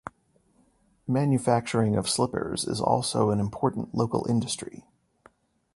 Manufacturing 1.07 1.95
of 1.95 2.09
slippers 2.09 2.65
is 2.67 2.81
also 2.81 3.29
an 3.29 3.39
important 3.39 3.93
local 3.93 4.25
industry. 4.27 4.83